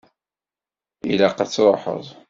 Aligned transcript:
Ilaq 1.11 1.37
ad 1.43 1.49
truḥeḍ. 1.49 2.05